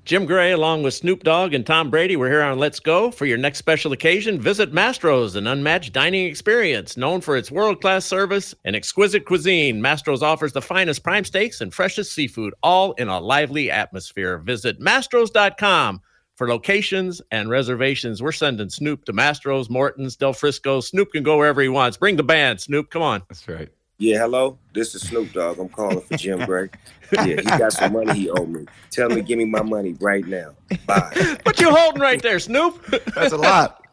[0.05, 3.09] Jim Gray, along with Snoop Dogg and Tom Brady, we're here on Let's Go.
[3.09, 7.81] For your next special occasion, visit Mastro's, an unmatched dining experience known for its world
[7.81, 9.81] class service and exquisite cuisine.
[9.81, 14.37] Mastro's offers the finest prime steaks and freshest seafood, all in a lively atmosphere.
[14.37, 15.99] Visit mastros.com
[16.35, 18.21] for locations and reservations.
[18.21, 20.81] We're sending Snoop to Mastro's, Morton's, Del Frisco.
[20.81, 21.97] Snoop can go wherever he wants.
[21.97, 22.91] Bring the band, Snoop.
[22.91, 23.23] Come on.
[23.27, 23.71] That's right.
[23.97, 24.59] Yeah, hello.
[24.73, 25.57] This is Snoop Dogg.
[25.57, 26.69] I'm calling for Jim Gray.
[27.13, 28.65] Yeah, he got some money he owed me.
[28.91, 30.53] Tell me, give me my money right now.
[30.85, 31.37] Bye.
[31.43, 32.85] What you holding right there, Snoop?
[33.15, 33.85] That's a lot.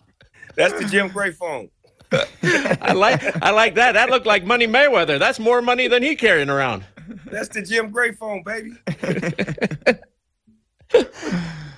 [0.56, 1.68] That's the Jim Gray phone.
[2.42, 3.92] I like I like that.
[3.92, 5.20] That looked like Money Mayweather.
[5.20, 6.84] That's more money than he carrying around.
[7.30, 8.72] That's the Jim Gray phone, baby.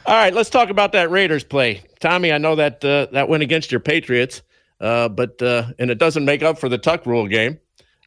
[0.07, 1.83] All right, let's talk about that Raiders play.
[2.01, 4.43] Tommy, I know that uh, that went against your Patriots,
[4.81, 7.59] uh, but uh, and it doesn't make up for the Tuck Rule game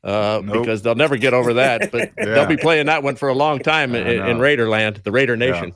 [0.07, 0.61] uh, Nope.
[0.63, 1.91] because they'll never get over that.
[1.91, 2.25] But Yeah.
[2.25, 4.37] they'll be playing that one for a long time in, I in.
[4.37, 5.75] Raiderland, the Raider Nation.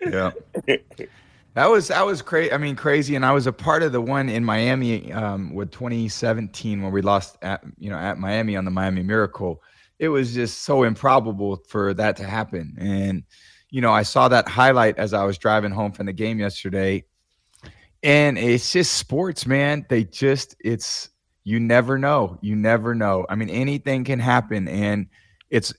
[0.00, 0.30] Yeah.
[1.54, 2.52] That was that was crazy.
[2.52, 3.16] I mean, crazy.
[3.16, 7.02] And I was a part of the one in Miami um, with 2017 when we
[7.02, 9.60] lost at you know at Miami on the Miami Miracle.
[9.98, 12.76] It was just so improbable for that to happen.
[12.78, 13.24] And
[13.68, 17.04] you know, I saw that highlight as I was driving home from the game yesterday.
[18.04, 19.84] And it's just sports, man.
[19.88, 21.08] They just it's
[21.44, 22.38] you never know.
[22.40, 23.26] You never know.
[23.28, 25.06] I mean, anything can happen, and
[25.48, 25.72] it's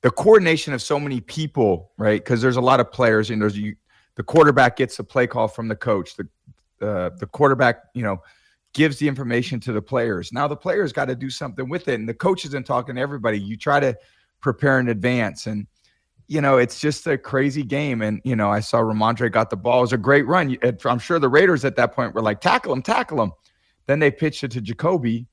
[0.00, 2.22] the coordination of so many people, right?
[2.22, 3.76] Because there's a lot of players, and there's you
[4.16, 6.16] the quarterback gets a play call from the coach.
[6.16, 6.28] The
[6.86, 8.22] uh, the quarterback, you know,
[8.72, 10.32] gives the information to the players.
[10.32, 13.00] Now the players got to do something with it, and the coach isn't talking to
[13.00, 13.38] everybody.
[13.38, 13.96] You try to
[14.40, 15.66] prepare in advance, and
[16.28, 18.02] you know it's just a crazy game.
[18.02, 19.78] And you know, I saw Rhamondre got the ball.
[19.78, 20.56] It was a great run.
[20.84, 23.32] I'm sure the Raiders at that point were like, tackle him, tackle him.
[23.86, 25.26] Then they pitched it to Jacoby,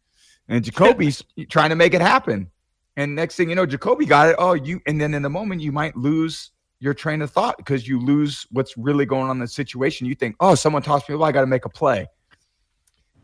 [0.48, 2.50] and Jacoby's trying to make it happen.
[2.98, 4.36] And next thing you know, Jacoby got it.
[4.38, 7.88] Oh, you and then in the moment you might lose your train of thought because
[7.88, 10.08] you lose what's really going on in the situation.
[10.08, 12.08] You think, oh, someone tossed me, well, I got to make a play.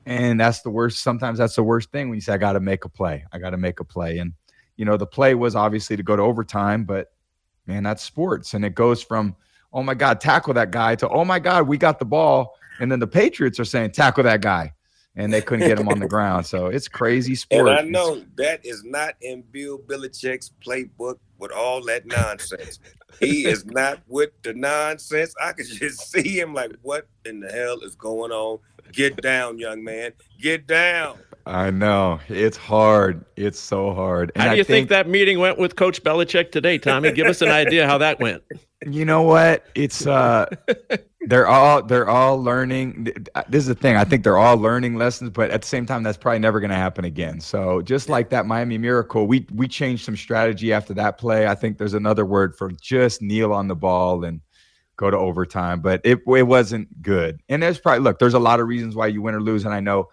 [0.06, 1.02] And that's the worst.
[1.02, 3.26] Sometimes that's the worst thing when you say, I got to make a play.
[3.34, 4.20] I got to make a play.
[4.20, 4.34] And,
[4.78, 7.12] you know, the play was obviously to go to overtime, but
[7.66, 8.54] man, that's sports.
[8.54, 9.36] And it goes from,
[9.74, 12.56] oh my God, tackle that guy to, oh my God, we got the ball.
[12.80, 14.72] And then the Patriots are saying, tackle that guy
[15.17, 16.45] and they couldn't get him on the ground.
[16.45, 17.67] So it's crazy sport.
[17.67, 22.80] And I know that is not in Bill Belichick's playbook with all that nonsense.
[23.19, 25.34] he is not with the nonsense.
[25.41, 28.60] I could just see him like, what in the hell is going on?
[28.93, 30.13] Get down, young man.
[30.39, 31.17] Get down.
[31.45, 33.25] I know it's hard.
[33.36, 34.32] It's so hard.
[34.36, 37.12] And how do you think, think, that meeting went with Coach Belichick today, Tommy?
[37.12, 38.43] Give us an idea how that went.
[38.86, 39.65] You know what?
[39.75, 40.45] It's uh,
[41.28, 43.13] they're all they're all learning.
[43.36, 43.96] Uh, this is the thing.
[43.96, 46.70] I think they're all learning lessons, but at the same time, that's probably never going
[46.70, 47.40] to happen again.
[47.42, 51.48] So just like that Miami Miracle, we we changed some strategy after that play.
[51.48, 54.42] I think there's another word for just kneel on the ball and
[54.96, 57.42] go to overtime, but it it wasn't good.
[57.50, 59.74] And there's probably look, there's a lot of reasons why you win or lose, and
[59.74, 60.10] I know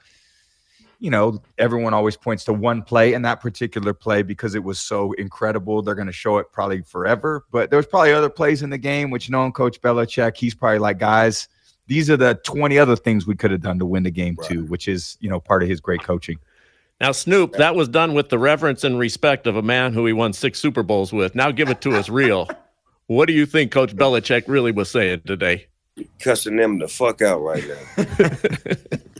[1.04, 4.80] you know, everyone always points to one play and that particular play because it was
[4.80, 5.82] so incredible.
[5.82, 7.44] They're going to show it probably forever.
[7.52, 10.96] But there's probably other plays in the game, which knowing Coach Belichick, he's probably like,
[10.96, 11.46] guys,
[11.88, 14.48] these are the 20 other things we could have done to win the game right.
[14.48, 16.38] too, which is, you know, part of his great coaching.
[17.02, 20.14] Now, Snoop, that was done with the reverence and respect of a man who he
[20.14, 21.34] won six Super Bowls with.
[21.34, 22.48] Now give it to us real.
[23.06, 25.66] What do you think Coach Belichick really was saying today?
[26.20, 27.96] Cussing them the fuck out right now.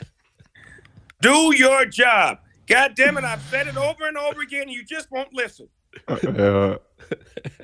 [1.24, 2.40] Do your job.
[2.66, 4.64] God damn it, I've said it over and over again.
[4.64, 5.68] And You just won't listen.
[6.06, 6.76] Uh,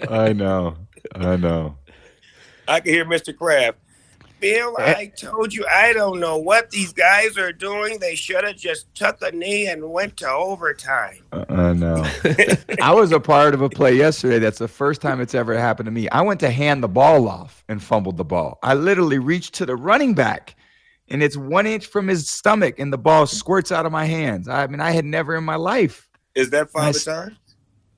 [0.09, 0.79] I know.
[1.15, 1.77] I know.
[2.67, 3.37] I can hear Mr.
[3.37, 3.77] Kraft.
[4.41, 4.95] Bill, eh.
[4.97, 7.99] I told you I don't know what these guys are doing.
[7.99, 11.23] They should have just took a knee and went to overtime.
[11.31, 12.07] Uh, I know.
[12.81, 14.39] I was a part of a play yesterday.
[14.39, 16.09] That's the first time it's ever happened to me.
[16.09, 18.59] I went to hand the ball off and fumbled the ball.
[18.63, 20.57] I literally reached to the running back
[21.11, 24.49] and it's one inch from his stomach, and the ball squirts out of my hands.
[24.49, 26.09] I mean, I had never in my life.
[26.35, 27.37] Is that father time?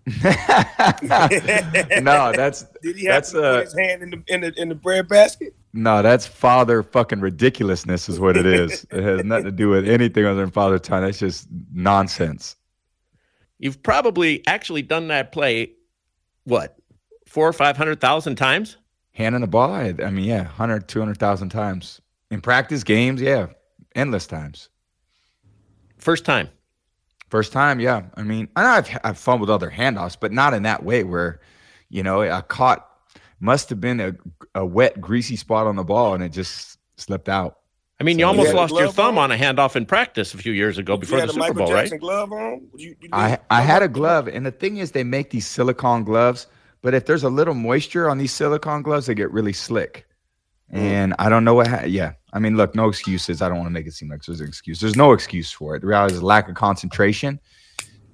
[2.02, 4.68] no, that's did he have to uh, put his hand in the in the in
[4.68, 5.54] the bread basket?
[5.74, 8.84] No, that's father fucking ridiculousness is what it is.
[8.90, 11.04] it has nothing to do with anything other than father time.
[11.04, 12.56] That's just nonsense.
[13.58, 15.72] You've probably actually done that play,
[16.44, 16.76] what,
[17.26, 18.76] four or five hundred thousand times?
[19.12, 19.72] Hand in the ball.
[19.72, 22.00] I, I mean, yeah, 100, 200,000 times.
[22.32, 23.48] In practice games, yeah,
[23.94, 24.70] endless times.
[25.98, 26.48] First time.
[27.28, 28.04] First time, yeah.
[28.16, 31.40] I mean, I know I've I've fumbled other handoffs, but not in that way where,
[31.90, 32.88] you know, I caught
[33.38, 34.14] must have been a,
[34.54, 37.58] a wet, greasy spot on the ball and it just slipped out.
[38.00, 39.30] I mean, so, you almost you lost your thumb on?
[39.30, 39.38] on?
[39.38, 42.00] a handoff in practice a few years ago before the Super Michael Bowl, Jackson right?
[42.00, 42.66] Glove on?
[42.76, 46.02] You, you I I had a glove, and the thing is, they make these silicone
[46.02, 46.46] gloves,
[46.80, 50.06] but if there's a little moisture on these silicone gloves, they get really slick.
[50.72, 50.78] Mm.
[50.78, 51.66] And I don't know what.
[51.66, 53.42] Ha- yeah, I mean, look, no excuses.
[53.42, 54.80] I don't want to make it seem like there's an excuse.
[54.80, 55.80] There's no excuse for it.
[55.80, 57.38] The reality is a lack of concentration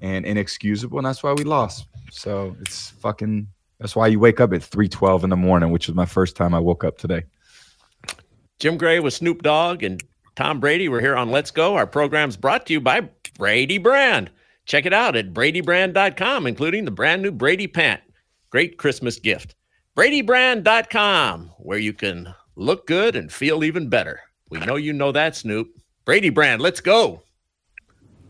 [0.01, 1.87] and inexcusable, and that's why we lost.
[2.11, 3.49] So it's fucking.
[3.79, 6.35] That's why you wake up at three twelve in the morning, which was my first
[6.35, 7.25] time I woke up today.
[8.59, 10.03] Jim Gray with Snoop Dogg and
[10.35, 10.89] Tom Brady.
[10.89, 11.77] We're here on Let's Go.
[11.77, 14.31] Our program's brought to you by Brady Brand.
[14.67, 18.03] Check it out at bradybrand.com, including the brand new Brady pant.
[18.51, 19.55] Great Christmas gift.
[19.97, 24.21] Bradybrand.com, where you can look good and feel even better.
[24.51, 25.69] We know you know that, Snoop.
[26.05, 27.23] Brady brand, let's go.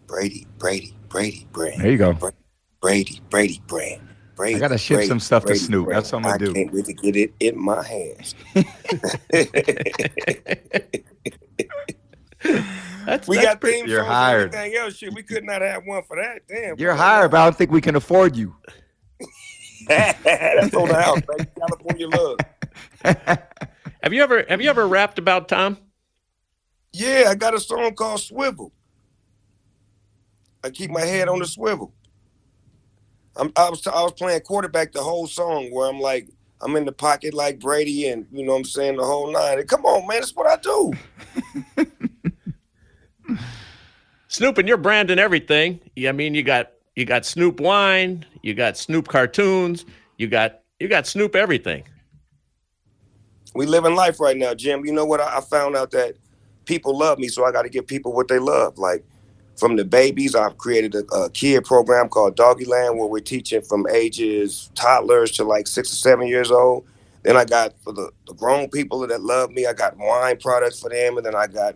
[0.06, 1.80] Brady, Brady, Brady brand.
[1.80, 2.16] There you go.
[2.80, 4.02] Brady, Brady brand.
[4.36, 5.86] Brady, I gotta ship Brady, some stuff Brady to Snoop.
[5.86, 5.96] Brand.
[5.96, 6.50] That's what I'm gonna I do.
[6.50, 8.34] I can't wait to get it in my hands.
[13.04, 14.54] that's, we that's got pretty, theme You're hired.
[14.54, 14.96] everything else.
[14.96, 16.42] Shit, we could not have one for that.
[16.48, 16.78] Damn.
[16.78, 18.54] You're hired, but I don't think we can afford you.
[19.88, 21.50] That's on the house, baby.
[21.56, 22.38] California love.
[24.02, 25.78] have you ever have you ever rapped about Tom?
[26.92, 28.72] Yeah, I got a song called Swivel.
[30.64, 31.94] I keep my head on the swivel.
[33.36, 36.28] I'm, I was I was playing quarterback the whole song where I'm like
[36.60, 39.60] I'm in the pocket like Brady and you know what I'm saying the whole nine.
[39.60, 40.92] And come on, man, that's what I do.
[44.28, 45.80] Snoop, and you're branding everything.
[46.06, 49.84] I mean, you got you got Snoop wine, you got Snoop cartoons,
[50.16, 51.84] you got you got Snoop everything.
[53.54, 54.84] We living life right now, Jim.
[54.84, 55.20] You know what?
[55.20, 56.14] I, I found out that
[56.64, 58.78] people love me, so I got to give people what they love.
[58.78, 59.04] Like
[59.56, 63.62] from the babies, I've created a, a kid program called Doggy Land where we're teaching
[63.62, 66.86] from ages toddlers to like six or seven years old.
[67.22, 70.80] Then I got for the, the grown people that love me, I got wine products
[70.80, 71.74] for them, and then I got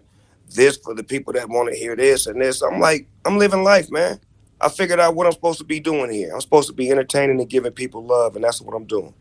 [0.55, 2.63] this for the people that want to hear this and this.
[2.63, 4.21] I'm like, I'm living life, man.
[4.61, 6.33] I figured out what I'm supposed to be doing here.
[6.33, 9.13] I'm supposed to be entertaining and giving people love, and that's what I'm doing.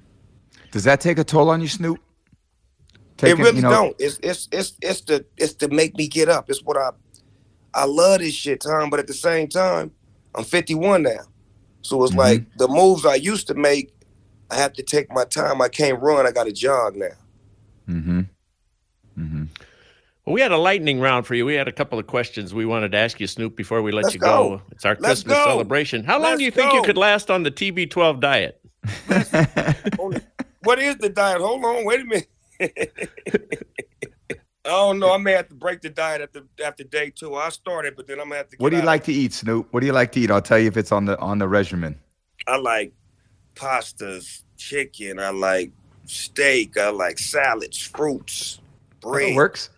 [0.71, 1.99] Does that take a toll on you, Snoop?
[3.21, 3.95] Taking, it really you know, don't.
[3.99, 6.49] It's it's it's it's to it's to make me get up.
[6.49, 6.89] It's what I
[7.73, 8.89] I love this shit, Tom.
[8.89, 9.91] But at the same time,
[10.33, 11.11] I'm 51 now,
[11.83, 12.19] so it's mm-hmm.
[12.19, 13.93] like the moves I used to make.
[14.49, 15.61] I have to take my time.
[15.61, 16.25] I can't run.
[16.25, 17.07] I got to jog now.
[17.87, 18.21] Mm-hmm.
[19.19, 19.43] Mm-hmm.
[20.25, 21.45] Well, we had a lightning round for you.
[21.45, 24.05] We had a couple of questions we wanted to ask you, Snoop, before we let
[24.05, 24.49] Let's you go.
[24.49, 24.61] go.
[24.71, 25.45] It's our Let's Christmas go.
[25.45, 26.03] celebration.
[26.03, 26.77] How long Let's do you think go.
[26.77, 28.59] you could last on the TB12 diet?
[30.63, 31.39] what is the diet?
[31.39, 32.27] Hold on, wait a minute.
[34.63, 35.11] I don't know.
[35.13, 37.35] I may have to break the diet after after day two.
[37.35, 38.57] I started, but then I'm gonna have to.
[38.59, 39.67] what do you like to eat, Snoop?
[39.71, 40.29] What do you like to eat?
[40.29, 41.97] I'll tell you if it's on the on the regimen.
[42.47, 42.93] I like
[43.55, 45.19] pastas, chicken.
[45.19, 45.71] I like
[46.05, 46.77] steak.
[46.77, 48.59] I like salads, fruits,
[49.01, 49.35] That all bread.
[49.35, 49.69] works.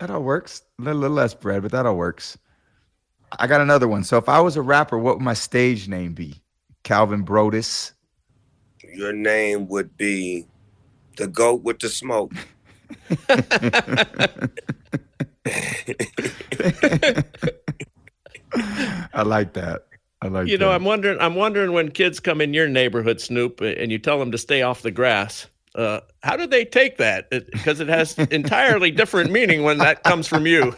[0.00, 0.62] That all works.
[0.78, 2.36] A little, little less bread, but that all works.
[3.38, 4.04] I got another one.
[4.04, 6.34] So if I was a rapper, what would my stage name be?
[6.82, 7.92] Calvin Broadus.
[8.94, 10.46] Your name would be
[11.18, 12.32] the goat with the smoke.
[19.14, 19.86] I like that.
[20.22, 20.74] I like You know, that.
[20.76, 21.18] I'm wondering.
[21.20, 24.62] I'm wondering when kids come in your neighborhood, Snoop, and you tell them to stay
[24.62, 25.46] off the grass.
[25.74, 27.30] Uh, how do they take that?
[27.30, 30.74] Because it, has entirely different meaning when that comes from you.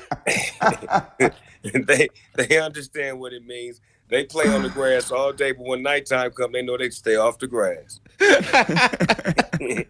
[1.86, 3.80] they they understand what it means.
[4.08, 7.14] They play on the grass all day, but when nighttime come, they know they stay
[7.14, 8.00] off the grass.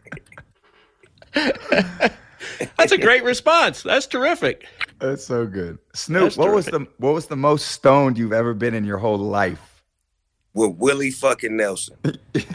[2.76, 3.82] That's a great response.
[3.82, 4.66] That's terrific.
[4.98, 5.78] That's so good.
[5.94, 8.98] Snoop, That's what was the what was the most stoned you've ever been in your
[8.98, 9.70] whole life?
[10.54, 11.96] with Willie fucking Nelson.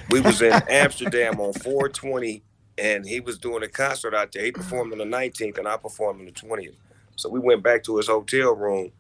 [0.09, 2.43] We was in Amsterdam on 420,
[2.77, 4.43] and he was doing a concert out there.
[4.43, 6.75] He performed on the 19th, and I performed on the 20th.
[7.15, 8.91] So we went back to his hotel room,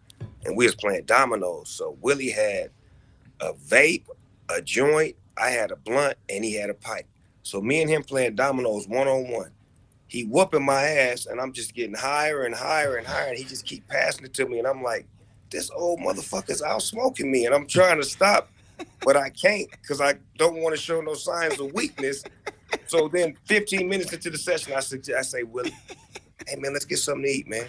[0.45, 1.69] and we was playing dominoes.
[1.69, 2.71] So Willie had
[3.41, 4.05] a vape,
[4.49, 7.05] a joint, I had a blunt, and he had a pipe.
[7.43, 9.51] So me and him playing dominoes one on one.
[10.15, 13.43] He whooping my ass, and I'm just getting higher and higher and higher, and he
[13.43, 15.05] just keep passing it to me, and I'm like,
[15.51, 18.49] this old motherfucker's out smoking me, and I'm trying to stop
[19.01, 22.23] but I can't because I don't want to show no signs of weakness.
[22.87, 25.75] So then, 15 minutes into the session, I suggest I say, Willie,
[26.47, 27.67] hey man, let's get something to eat, man.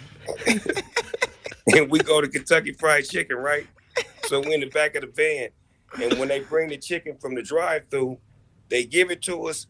[1.75, 3.67] and we go to Kentucky Fried Chicken, right?
[4.25, 5.49] So we're in the back of the van,
[6.01, 8.17] and when they bring the chicken from the drive-through,
[8.69, 9.67] they give it to us,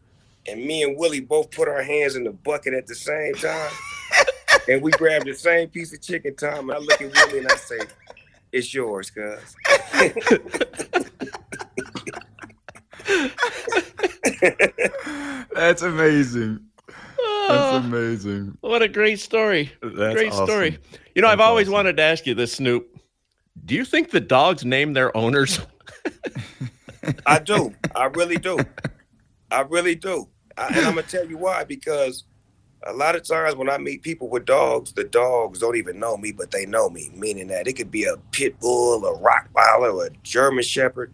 [0.48, 3.70] and me and Willie both put our hands in the bucket at the same time,
[4.68, 6.70] and we grab the same piece of chicken, Tom.
[6.70, 7.78] And I look at Willie and I say,
[8.52, 9.54] "It's yours, cuz."
[15.54, 16.60] That's amazing.
[16.86, 16.94] That's
[17.50, 18.58] Oh, amazing.
[18.60, 19.72] what a great story.
[19.82, 20.46] That's great awesome.
[20.46, 20.78] story.
[21.14, 21.72] You know, I've always awesome.
[21.74, 22.86] wanted to ask you this, Snoop.
[23.64, 25.58] Do you think the dogs name their owners?
[27.26, 27.74] I do.
[27.94, 28.58] I really do.
[29.50, 30.28] I really do.
[30.58, 31.64] I, and I'm gonna tell you why.
[31.64, 32.24] Because
[32.86, 36.16] a lot of times when I meet people with dogs, the dogs don't even know
[36.16, 37.10] me, but they know me.
[37.14, 41.12] Meaning that it could be a pit bull, a Rottweiler, or a German Shepherd,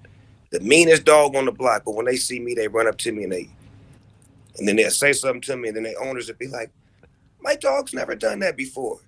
[0.50, 1.84] the meanest dog on the block.
[1.84, 3.48] But when they see me, they run up to me and they,
[4.58, 6.70] and then they'll say something to me, and then their owners will be like,
[7.40, 9.00] "My dog's never done that before,"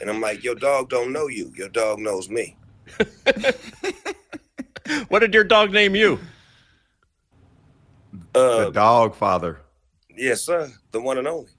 [0.00, 1.52] and I'm like, "Your dog don't know you.
[1.56, 2.56] Your dog knows me."
[5.08, 6.18] what did your dog name you?
[8.32, 9.60] The Uh, dog father,
[10.16, 10.70] yes, sir.
[10.90, 11.50] The one and only.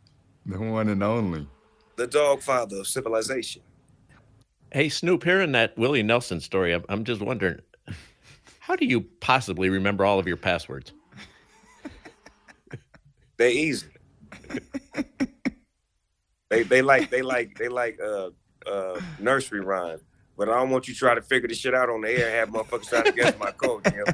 [0.46, 1.48] the one and only.
[1.96, 3.62] The dog father of civilization.
[4.72, 7.60] Hey, Snoop, hearing that Willie Nelson story, I'm, I'm just wondering,
[8.60, 10.94] how do you possibly remember all of your passwords?
[13.38, 13.88] They easy.
[16.50, 18.32] they they like they like they like uh
[18.66, 20.02] uh nursery rhymes.
[20.38, 22.28] But I don't want you to try to figure this shit out on the air
[22.28, 24.06] and have motherfuckers try to guess my code, Jim.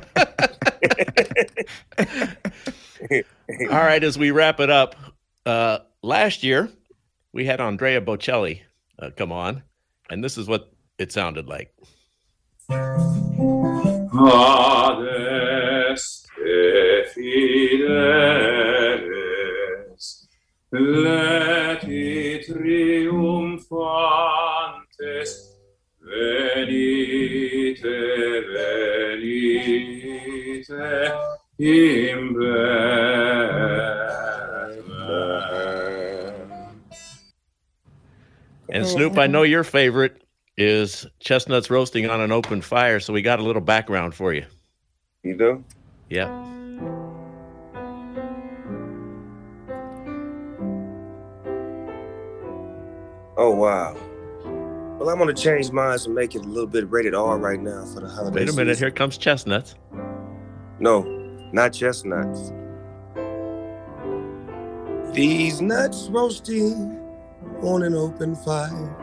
[3.72, 4.96] All right, as we wrap it up,
[5.46, 6.70] uh, last year
[7.34, 8.62] we had Andrea Bocelli
[9.00, 9.64] uh, come on,
[10.10, 11.74] and this is what it sounded like.
[12.70, 13.10] Adeste
[17.14, 18.28] fideles,
[20.72, 22.40] leti
[27.84, 29.20] venite,
[30.68, 31.12] venite,
[31.60, 32.84] in Bethlehem.
[38.70, 40.24] And Snoop, I know your favorite
[40.58, 44.46] is chestnuts roasting on an open fire, so we got a little background for you.
[45.24, 45.64] You do?
[46.10, 46.28] Yeah.
[53.36, 53.98] Oh wow.
[55.04, 57.84] Well, I'm gonna change mine and make it a little bit rated R right now
[57.94, 58.40] for the holiday.
[58.40, 58.86] Wait a minute, season.
[58.86, 59.76] here comes chestnuts.
[60.80, 61.02] No,
[61.52, 62.54] not chestnuts.
[65.14, 66.98] These nuts roasting
[67.64, 68.96] on an open fire.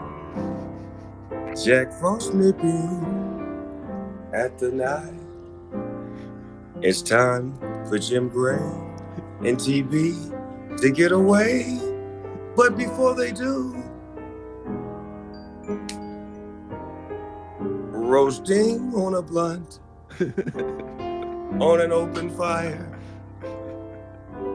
[1.63, 3.05] Jack Frost nipping
[4.33, 5.13] at the night.
[6.81, 7.59] It's time
[7.91, 8.57] for Jim Gray
[9.45, 11.79] and TB to get away.
[12.57, 13.90] But before they do,
[18.11, 19.79] roasting on a blunt
[20.21, 22.99] on an open fire.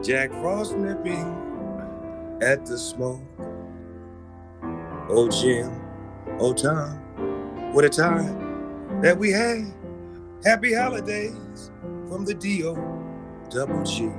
[0.04, 3.22] Jack Frost nipping at the smoke.
[5.08, 5.80] Oh, Jim,
[6.38, 9.72] oh, Tom, what a time that we had.
[10.44, 11.70] Happy holidays
[12.08, 12.74] from the D.O.
[13.48, 14.10] Double G.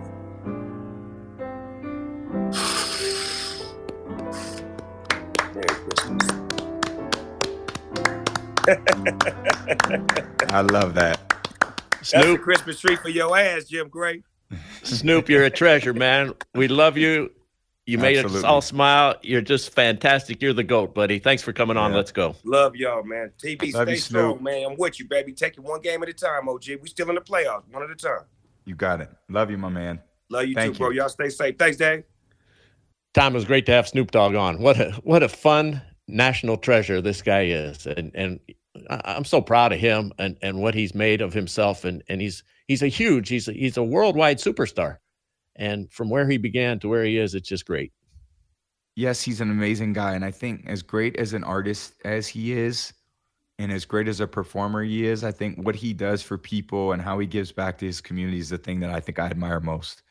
[10.57, 11.19] I love that.
[11.91, 14.23] That's a Snoop, Christmas tree for your ass, Jim Gray.
[14.81, 16.33] Snoop, you're a treasure, man.
[16.55, 17.29] We love you.
[17.85, 19.17] You made us all smile.
[19.21, 20.41] You're just fantastic.
[20.41, 21.19] You're the goat, buddy.
[21.19, 21.91] Thanks for coming on.
[21.91, 21.97] Yeah.
[21.97, 22.35] Let's go.
[22.43, 23.31] Love y'all, man.
[23.37, 24.41] TB, Love stay you, strong, Snoop.
[24.41, 24.65] man.
[24.71, 25.31] I'm with you, baby.
[25.31, 26.63] Take it one game at a time, OG.
[26.81, 28.21] We still in the playoffs, one at a time.
[28.65, 29.11] You got it.
[29.29, 30.01] Love you, my man.
[30.31, 30.89] Love you Thank too, bro.
[30.89, 31.01] you.
[31.01, 31.55] Y'all stay safe.
[31.59, 32.03] Thanks, Dave.
[33.13, 34.59] Tom, it was great to have Snoop Dogg on.
[34.59, 38.55] What a what a fun national treasure this guy is, and and I-
[38.89, 42.43] I'm so proud of him and and what he's made of himself, and and he's
[42.67, 44.97] he's a huge he's a, he's a worldwide superstar,
[45.55, 47.93] and from where he began to where he is, it's just great.
[48.95, 50.13] yes, he's an amazing guy.
[50.13, 52.93] And I think as great as an artist as he is,
[53.59, 56.91] and as great as a performer he is, I think what he does for people
[56.93, 59.27] and how he gives back to his community is the thing that I think I
[59.27, 60.03] admire most.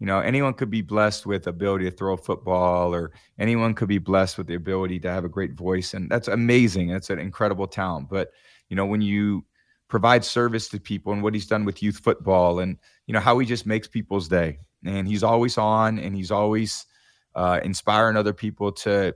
[0.00, 3.88] You know, anyone could be blessed with ability to throw a football, or anyone could
[3.88, 6.88] be blessed with the ability to have a great voice, and that's amazing.
[6.88, 8.08] That's an incredible talent.
[8.10, 8.30] But
[8.68, 9.44] you know, when you
[9.88, 12.76] provide service to people and what he's done with youth football, and
[13.06, 16.86] you know how he just makes people's day, and he's always on, and he's always
[17.34, 19.14] uh, inspiring other people to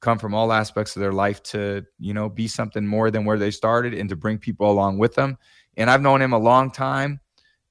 [0.00, 3.38] come from all aspects of their life to you know be something more than where
[3.38, 5.38] they started and to bring people along with them
[5.76, 7.18] and i've known him a long time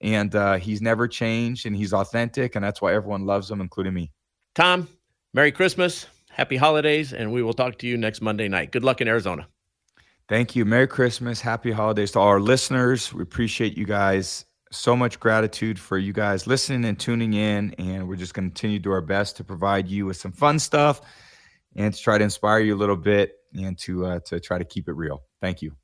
[0.06, 3.94] and uh, he's never changed and he's authentic and that's why everyone loves him including
[3.94, 4.12] me.
[4.54, 4.88] Tom,
[5.34, 8.72] Merry Christmas, Happy Holidays, and we will talk to you next Monday night.
[8.72, 9.48] Good luck in Arizona.
[10.30, 10.64] thank you.
[10.64, 13.12] Merry christmas happy holidays to all our listeners.
[13.12, 18.08] We appreciate you guys so much gratitude for you guys listening and tuning in and
[18.08, 20.60] we're just going to continue to do our best to provide you with some fun
[20.60, 21.02] stuff
[21.76, 24.66] and to try to inspire you a little bit and to uh, to try to
[24.66, 25.24] keep it real.
[25.42, 25.76] Thank you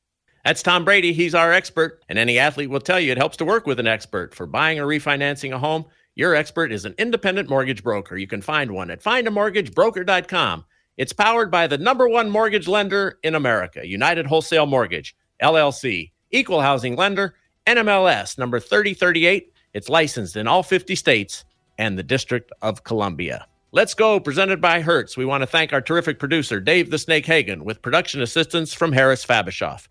[0.43, 1.13] That's Tom Brady.
[1.13, 3.87] He's our expert, and any athlete will tell you it helps to work with an
[3.87, 4.33] expert.
[4.33, 5.85] For buying or refinancing a home,
[6.15, 8.17] your expert is an independent mortgage broker.
[8.17, 10.65] You can find one at findamortgagebroker.com.
[10.97, 16.61] It's powered by the number one mortgage lender in America, United Wholesale Mortgage, LLC, Equal
[16.61, 17.35] Housing Lender,
[17.67, 19.53] NMLS number 3038.
[19.73, 21.45] It's licensed in all 50 states
[21.77, 23.47] and the District of Columbia.
[23.71, 25.15] Let's go, presented by Hertz.
[25.15, 28.91] We want to thank our terrific producer, Dave the Snake Hagen, with production assistance from
[28.91, 29.87] Harris Fabishoff.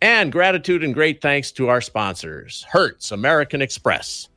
[0.00, 4.28] And gratitude and great thanks to our sponsors Hertz, American Express,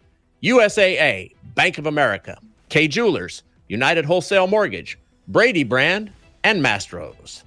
[0.41, 2.39] USAA, Bank of America,
[2.69, 4.97] Kay Jewelers, United Wholesale Mortgage,
[5.27, 6.11] Brady Brand,
[6.43, 7.43] and Mastros.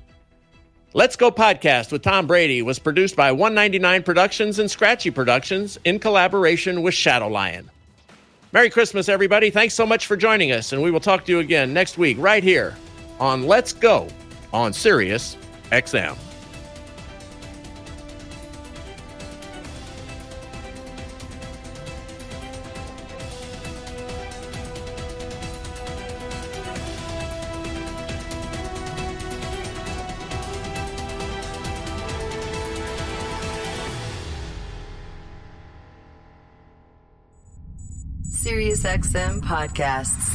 [0.92, 5.98] Let's Go podcast with Tom Brady was produced by 199 Productions and Scratchy Productions in
[5.98, 7.68] collaboration with Shadow Lion.
[8.52, 9.50] Merry Christmas, everybody.
[9.50, 12.16] Thanks so much for joining us, and we will talk to you again next week
[12.20, 12.76] right here
[13.18, 14.06] on Let's Go
[14.52, 15.36] on Sirius
[15.72, 16.16] XM.
[38.54, 40.30] SiriusXM podcasts.